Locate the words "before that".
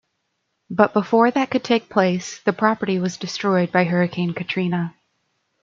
0.93-1.51